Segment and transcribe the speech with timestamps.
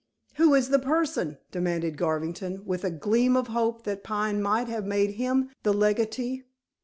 [0.37, 4.83] "Who is the person?" demanded Garvington, with a gleam of hope that Pine might have
[4.87, 6.41] made him the legatee.